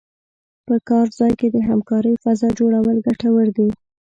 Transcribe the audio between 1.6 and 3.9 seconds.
همکارۍ فضا جوړول ګټور دي.